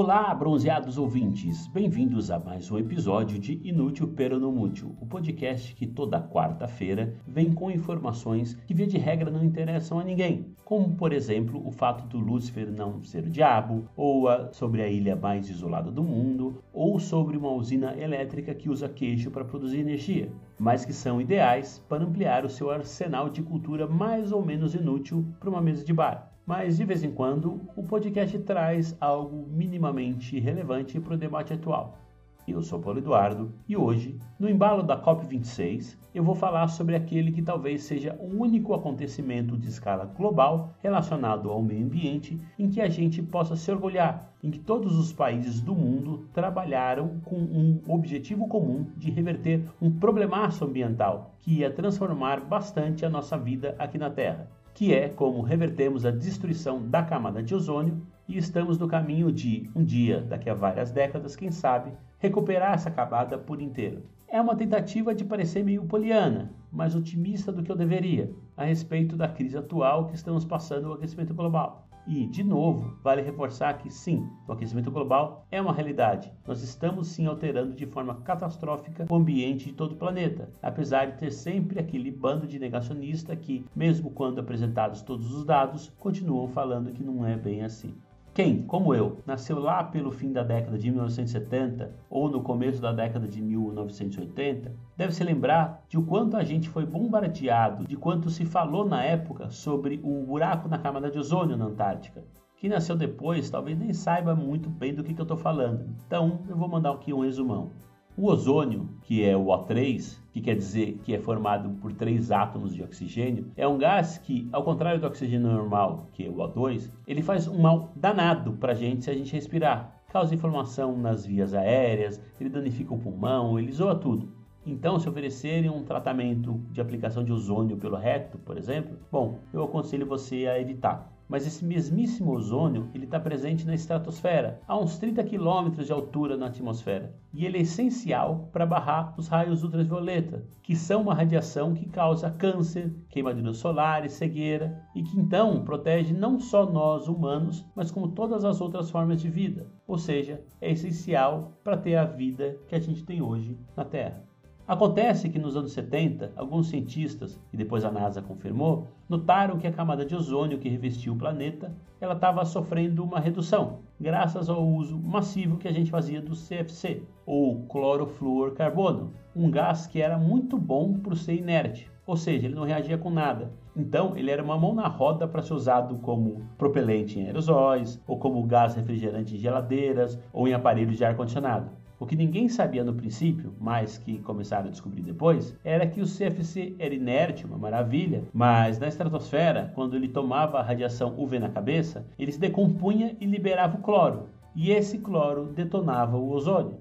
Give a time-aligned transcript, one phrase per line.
[0.00, 1.66] Olá, bronzeados ouvintes!
[1.66, 7.68] Bem-vindos a mais um episódio de Inútil Peronomútil, o podcast que toda quarta-feira vem com
[7.68, 12.20] informações que, via de regra, não interessam a ninguém, como, por exemplo, o fato do
[12.20, 17.00] Lúcifer não ser o diabo, ou a, sobre a ilha mais isolada do mundo, ou
[17.00, 22.04] sobre uma usina elétrica que usa queijo para produzir energia, mas que são ideais para
[22.04, 26.28] ampliar o seu arsenal de cultura mais ou menos inútil para uma mesa de bar
[26.48, 32.07] mas de vez em quando o podcast traz algo minimamente relevante para o debate atual.
[32.50, 37.30] Eu sou Paulo Eduardo e hoje, no embalo da COP26, eu vou falar sobre aquele
[37.30, 42.80] que talvez seja o único acontecimento de escala global relacionado ao meio ambiente em que
[42.80, 47.82] a gente possa se orgulhar, em que todos os países do mundo trabalharam com um
[47.86, 53.98] objetivo comum de reverter um problemaço ambiental que ia transformar bastante a nossa vida aqui
[53.98, 58.86] na Terra que é como revertemos a destruição da camada de ozônio e estamos no
[58.86, 64.02] caminho de, um dia, daqui a várias décadas, quem sabe, recuperar essa camada por inteiro.
[64.28, 69.16] É uma tentativa de parecer meio poliana, mais otimista do que eu deveria, a respeito
[69.16, 71.88] da crise atual que estamos passando o aquecimento global.
[72.06, 76.32] E, de novo, vale reforçar que sim, o aquecimento global é uma realidade.
[76.46, 81.18] Nós estamos sim alterando de forma catastrófica o ambiente de todo o planeta, apesar de
[81.18, 86.92] ter sempre aquele bando de negacionista que, mesmo quando apresentados todos os dados, continuam falando
[86.92, 87.94] que não é bem assim.
[88.38, 92.92] Quem, como eu, nasceu lá pelo fim da década de 1970 ou no começo da
[92.92, 98.30] década de 1980, deve se lembrar de o quanto a gente foi bombardeado, de quanto
[98.30, 102.22] se falou na época sobre o buraco na camada de ozônio na Antártica.
[102.56, 106.42] Quem nasceu depois talvez nem saiba muito bem do que, que eu estou falando, então
[106.48, 107.72] eu vou mandar aqui um resumão.
[108.20, 112.74] O ozônio, que é o O3, que quer dizer que é formado por três átomos
[112.74, 116.90] de oxigênio, é um gás que, ao contrário do oxigênio normal, que é o O2,
[117.06, 120.02] ele faz um mal danado para a gente se a gente respirar.
[120.08, 124.28] Causa inflamação nas vias aéreas, ele danifica o pulmão, ele zoa tudo.
[124.66, 129.62] Então, se oferecerem um tratamento de aplicação de ozônio pelo reto, por exemplo, bom, eu
[129.62, 134.98] aconselho você a evitar mas esse mesmíssimo ozônio ele está presente na estratosfera, a uns
[134.98, 140.44] 30 km de altura na atmosfera, e ele é essencial para barrar os raios ultravioleta,
[140.62, 146.40] que são uma radiação que causa câncer, queimaduras solares, cegueira, e que então protege não
[146.40, 151.58] só nós humanos, mas como todas as outras formas de vida, ou seja, é essencial
[151.62, 154.27] para ter a vida que a gente tem hoje na Terra.
[154.68, 159.72] Acontece que nos anos 70, alguns cientistas, e depois a NASA confirmou, notaram que a
[159.72, 164.98] camada de ozônio que revestia o planeta ela estava sofrendo uma redução, graças ao uso
[164.98, 170.98] massivo que a gente fazia do CFC, ou clorofluorcarbono, um gás que era muito bom
[170.98, 173.50] por ser inerte, ou seja, ele não reagia com nada.
[173.74, 178.18] Então, ele era uma mão na roda para ser usado como propelente em aerosóis, ou
[178.18, 181.70] como gás refrigerante em geladeiras, ou em aparelhos de ar-condicionado.
[182.00, 186.06] O que ninguém sabia no princípio, mas que começaram a descobrir depois, era que o
[186.06, 191.48] CFC era inerte, uma maravilha, mas na estratosfera, quando ele tomava a radiação UV na
[191.48, 196.78] cabeça, ele se decompunha e liberava o cloro, e esse cloro detonava o ozônio.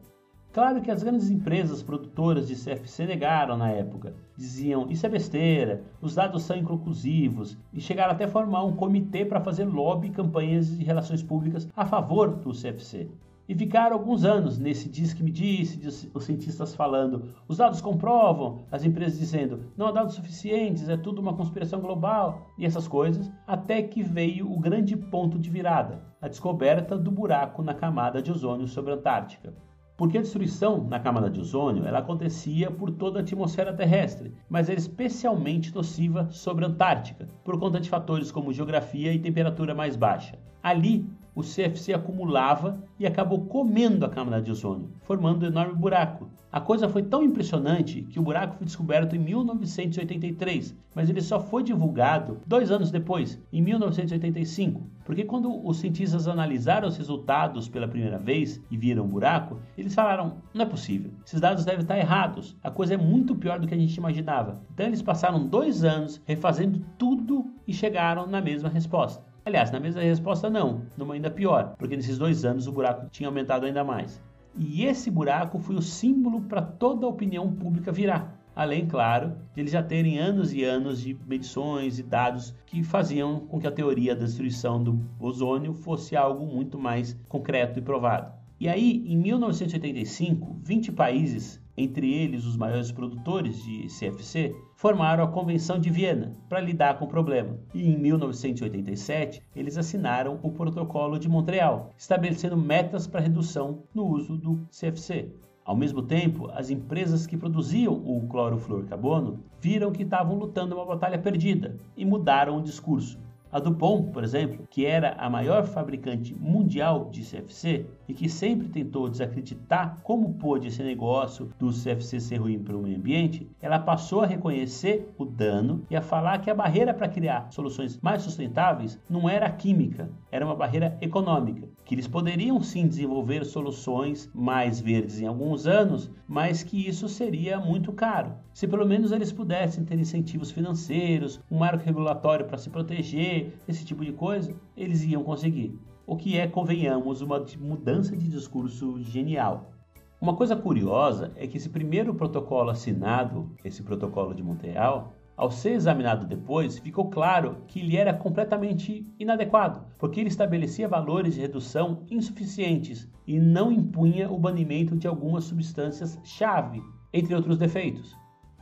[0.54, 4.14] Claro que as grandes empresas produtoras de CFC negaram na época.
[4.36, 9.26] Diziam, isso é besteira, os dados são inconclusivos, e chegaram até a formar um comitê
[9.26, 13.10] para fazer lobby e campanhas de relações públicas a favor do CFC.
[13.48, 18.66] E ficaram alguns anos nesse diz que me disse, os cientistas falando, os dados comprovam,
[18.70, 23.32] as empresas dizendo, não há dados suficientes, é tudo uma conspiração global e essas coisas,
[23.48, 28.32] até que veio o grande ponto de virada, a descoberta do buraco na camada de
[28.32, 29.54] ozônio sobre a Antártica.
[29.96, 34.70] Porque a destruição na camada de ozônio ela acontecia por toda a atmosfera terrestre, mas
[34.70, 39.96] era especialmente nociva sobre a Antártica, por conta de fatores como geografia e temperatura mais
[39.96, 40.38] baixa.
[40.62, 46.28] Ali, o CFC acumulava e acabou comendo a camada de ozônio, formando um enorme buraco.
[46.52, 51.40] A coisa foi tão impressionante que o buraco foi descoberto em 1983, mas ele só
[51.40, 57.88] foi divulgado dois anos depois, em 1985, porque quando os cientistas analisaram os resultados pela
[57.88, 62.00] primeira vez e viram o buraco, eles falaram: não é possível, esses dados devem estar
[62.00, 64.60] errados, a coisa é muito pior do que a gente imaginava.
[64.74, 69.27] Então eles passaram dois anos refazendo tudo e chegaram na mesma resposta.
[69.48, 73.30] Aliás, na mesma resposta não, numa ainda pior, porque nesses dois anos o buraco tinha
[73.30, 74.22] aumentado ainda mais.
[74.58, 78.38] E esse buraco foi o símbolo para toda a opinião pública virar.
[78.54, 83.40] Além, claro, de eles já terem anos e anos de medições e dados que faziam
[83.40, 88.34] com que a teoria da destruição do ozônio fosse algo muito mais concreto e provado.
[88.60, 95.28] E aí, em 1985, 20 países, entre eles os maiores produtores de CFC, formaram a
[95.28, 97.58] Convenção de Viena para lidar com o problema.
[97.74, 104.36] E em 1987, eles assinaram o Protocolo de Montreal, estabelecendo metas para redução no uso
[104.36, 105.32] do CFC.
[105.64, 111.20] Ao mesmo tempo, as empresas que produziam o clorofluorcarbono viram que estavam lutando uma batalha
[111.20, 113.20] perdida e mudaram o discurso.
[113.52, 118.68] A Dupont, por exemplo, que era a maior fabricante mundial de CFC e que sempre
[118.68, 123.80] tentou desacreditar como pôde esse negócio do CFC ser ruim para o meio ambiente, ela
[123.80, 128.22] passou a reconhecer o dano e a falar que a barreira para criar soluções mais
[128.22, 134.30] sustentáveis não era a química, era uma barreira econômica, que eles poderiam sim desenvolver soluções
[134.34, 138.34] mais verdes em alguns anos, mas que isso seria muito caro.
[138.54, 143.86] Se pelo menos eles pudessem ter incentivos financeiros, um marco regulatório para se proteger, esse
[143.86, 145.78] tipo de coisa, eles iam conseguir.
[146.06, 149.72] O que é, convenhamos, uma mudança de discurso genial.
[150.20, 155.74] Uma coisa curiosa é que esse primeiro protocolo assinado, esse protocolo de Montreal, ao ser
[155.74, 162.04] examinado depois, ficou claro que ele era completamente inadequado, porque ele estabelecia valores de redução
[162.10, 166.82] insuficientes e não impunha o banimento de algumas substâncias-chave,
[167.14, 168.16] entre outros defeitos.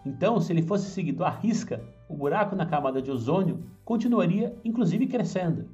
[0.06, 5.07] Então, se ele fosse seguido à risca, o buraco na camada de ozônio continuaria inclusive
[5.07, 5.69] crescendo.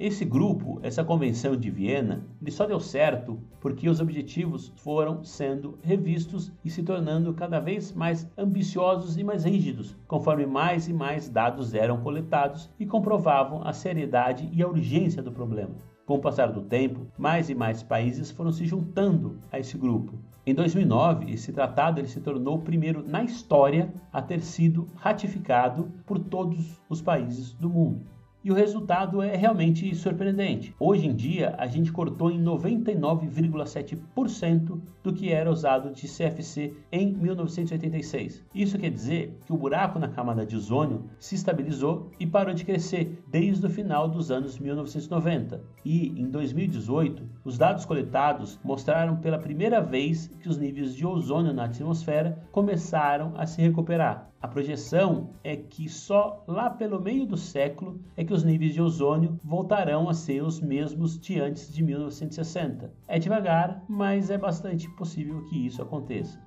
[0.00, 5.78] Esse grupo, essa convenção de Viena, ele só deu certo porque os objetivos foram sendo
[5.82, 11.28] revistos e se tornando cada vez mais ambiciosos e mais rígidos, conforme mais e mais
[11.28, 15.74] dados eram coletados e comprovavam a seriedade e a urgência do problema.
[16.06, 20.18] Com o passar do tempo, mais e mais países foram se juntando a esse grupo.
[20.46, 25.92] Em 2009, esse tratado ele se tornou o primeiro na história a ter sido ratificado
[26.06, 28.00] por todos os países do mundo
[28.42, 30.74] e o resultado é realmente surpreendente.
[30.78, 37.12] Hoje em dia, a gente cortou em 99,7% do que era usado de CFC em
[37.12, 38.42] 1986.
[38.54, 42.64] Isso quer dizer que o buraco na camada de ozônio se estabilizou e parou de
[42.64, 45.62] crescer desde o final dos anos 1990.
[45.84, 51.52] E em 2018, os dados coletados mostraram pela primeira vez que os níveis de ozônio
[51.52, 54.30] na atmosfera começaram a se recuperar.
[54.42, 58.80] A projeção é que só lá pelo meio do século é que os níveis de
[58.80, 62.94] ozônio voltarão a ser os mesmos de antes de 1960.
[63.08, 66.40] É devagar, mas é bastante possível que isso aconteça.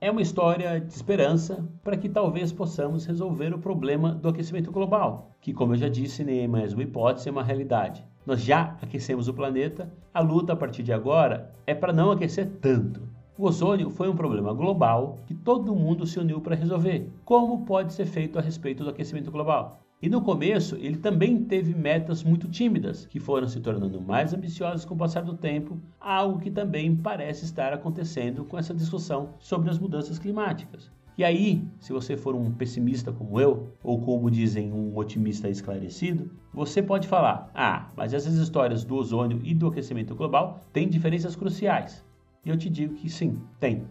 [0.00, 5.30] É uma história de esperança para que talvez possamos resolver o problema do aquecimento global,
[5.38, 8.02] que, como eu já disse, nem é mais uma hipótese, é uma realidade.
[8.24, 12.48] Nós já aquecemos o planeta, a luta a partir de agora é para não aquecer
[12.62, 13.06] tanto.
[13.36, 17.12] O ozônio foi um problema global que todo mundo se uniu para resolver.
[17.26, 19.85] Como pode ser feito a respeito do aquecimento global?
[20.02, 24.84] E no começo, ele também teve metas muito tímidas, que foram se tornando mais ambiciosas
[24.84, 29.70] com o passar do tempo, algo que também parece estar acontecendo com essa discussão sobre
[29.70, 30.92] as mudanças climáticas.
[31.16, 36.30] E aí, se você for um pessimista como eu, ou como dizem um otimista esclarecido,
[36.52, 41.34] você pode falar: ah, mas essas histórias do ozônio e do aquecimento global têm diferenças
[41.34, 42.04] cruciais.
[42.44, 43.86] E eu te digo que sim, tem.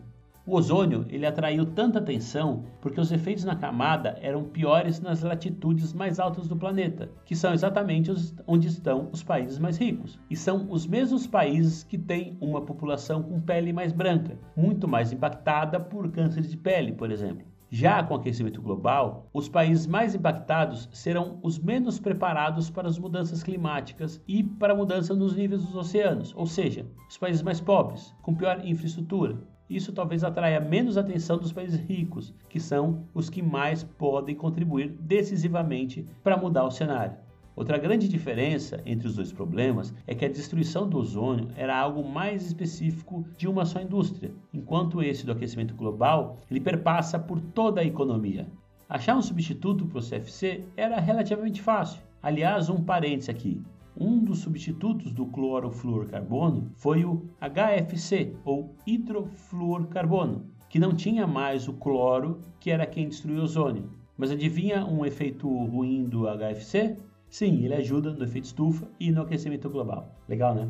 [0.47, 5.91] O ozônio ele atraiu tanta atenção porque os efeitos na camada eram piores nas latitudes
[5.91, 8.13] mais altas do planeta, que são exatamente
[8.45, 10.19] onde estão os países mais ricos.
[10.29, 15.11] E são os mesmos países que têm uma população com pele mais branca, muito mais
[15.11, 17.47] impactada por câncer de pele, por exemplo.
[17.71, 22.99] Já com o aquecimento global, os países mais impactados serão os menos preparados para as
[22.99, 27.59] mudanças climáticas e para a mudança nos níveis dos oceanos, ou seja, os países mais
[27.59, 29.54] pobres, com pior infraestrutura.
[29.69, 34.89] Isso talvez atraia menos atenção dos países ricos, que são os que mais podem contribuir
[34.99, 37.17] decisivamente para mudar o cenário.
[37.55, 42.03] Outra grande diferença entre os dois problemas é que a destruição do ozônio era algo
[42.03, 47.79] mais específico de uma só indústria, enquanto esse do aquecimento global ele perpassa por toda
[47.79, 48.45] a economia.
[48.89, 52.01] Achar um substituto para o CFC era relativamente fácil.
[52.21, 53.61] Aliás, um parêntese aqui.
[53.97, 61.73] Um dos substitutos do clorofluorcarbono foi o HFC, ou hidrofluorcarbono, que não tinha mais o
[61.73, 63.89] cloro, que era quem destruía o ozônio.
[64.17, 66.97] Mas adivinha um efeito ruim do HFC?
[67.29, 70.13] Sim, ele ajuda no efeito estufa e no aquecimento global.
[70.27, 70.69] Legal, né?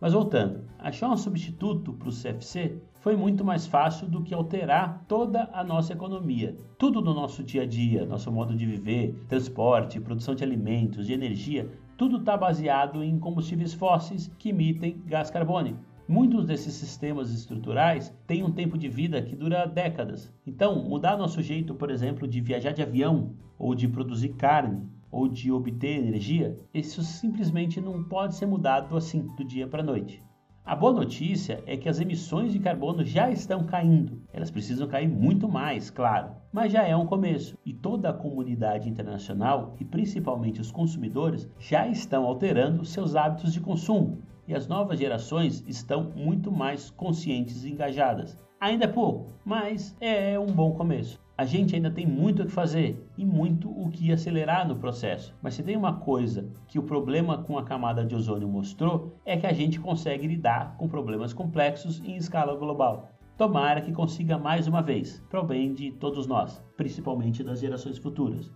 [0.00, 5.04] Mas voltando, achar um substituto para o CFC foi muito mais fácil do que alterar
[5.06, 6.56] toda a nossa economia.
[6.76, 11.12] Tudo no nosso dia a dia, nosso modo de viver, transporte, produção de alimentos, de
[11.12, 15.78] energia, tudo está baseado em combustíveis fósseis que emitem gás carbônico.
[16.06, 20.32] Muitos desses sistemas estruturais têm um tempo de vida que dura décadas.
[20.46, 25.26] Então, mudar nosso jeito, por exemplo, de viajar de avião, ou de produzir carne, ou
[25.26, 30.22] de obter energia, isso simplesmente não pode ser mudado assim do dia para a noite.
[30.66, 34.20] A boa notícia é que as emissões de carbono já estão caindo.
[34.32, 38.88] Elas precisam cair muito mais, claro, mas já é um começo e toda a comunidade
[38.88, 44.18] internacional e principalmente os consumidores já estão alterando seus hábitos de consumo
[44.48, 48.36] e as novas gerações estão muito mais conscientes e engajadas.
[48.58, 51.24] Ainda é pouco, mas é um bom começo.
[51.38, 55.34] A gente ainda tem muito o que fazer e muito o que acelerar no processo.
[55.42, 59.36] Mas se tem uma coisa que o problema com a camada de ozônio mostrou, é
[59.36, 63.10] que a gente consegue lidar com problemas complexos em escala global.
[63.36, 67.98] Tomara que consiga mais uma vez, para o bem de todos nós, principalmente das gerações
[67.98, 68.50] futuras.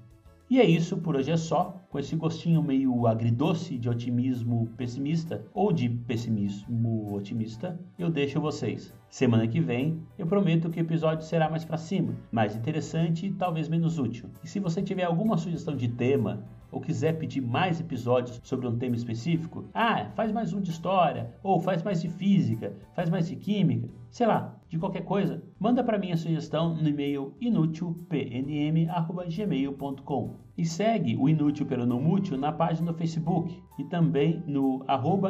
[0.50, 1.80] E é isso, por hoje é só.
[1.88, 8.92] Com esse gostinho meio agridoce de otimismo pessimista ou de pessimismo otimista, eu deixo vocês.
[9.08, 13.32] Semana que vem eu prometo que o episódio será mais para cima, mais interessante e
[13.32, 14.28] talvez menos útil.
[14.42, 16.42] E se você tiver alguma sugestão de tema
[16.72, 21.32] ou quiser pedir mais episódios sobre um tema específico, ah, faz mais um de história,
[21.44, 25.82] ou faz mais de física, faz mais de química, sei lá, de qualquer coisa, manda
[25.82, 32.52] para mim a sugestão no e-mail inútilpnm@gmail.com e segue o Inútil Pelo Não Mútil na
[32.52, 34.86] página do Facebook e também no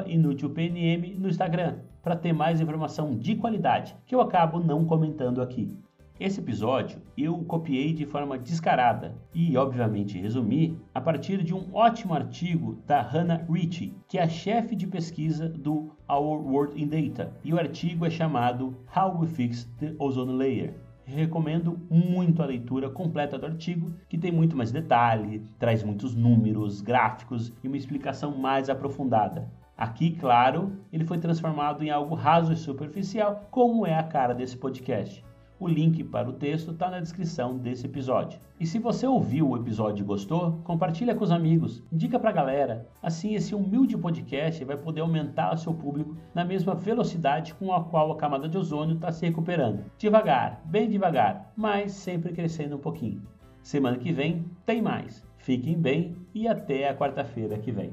[0.06, 5.75] inútilpnm no Instagram para ter mais informação de qualidade que eu acabo não comentando aqui.
[6.21, 12.12] Esse episódio eu copiei de forma descarada e, obviamente, resumi a partir de um ótimo
[12.12, 17.33] artigo da Hannah Ritchie, que é a chefe de pesquisa do Our World in Data,
[17.43, 20.75] e o artigo é chamado How We Fix the Ozone Layer.
[21.07, 26.83] Recomendo muito a leitura completa do artigo, que tem muito mais detalhe, traz muitos números,
[26.83, 29.50] gráficos e uma explicação mais aprofundada.
[29.75, 34.59] Aqui, claro, ele foi transformado em algo raso e superficial, como é a cara desse
[34.59, 35.25] podcast.
[35.61, 38.40] O link para o texto está na descrição desse episódio.
[38.59, 42.33] E se você ouviu o episódio e gostou, compartilha com os amigos, indica para a
[42.33, 42.88] galera.
[43.02, 47.85] Assim esse humilde podcast vai poder aumentar o seu público na mesma velocidade com a
[47.85, 49.85] qual a camada de ozônio está se recuperando.
[49.99, 53.21] Devagar, bem devagar, mas sempre crescendo um pouquinho.
[53.62, 55.26] Semana que vem tem mais.
[55.37, 57.93] Fiquem bem e até a quarta-feira que vem.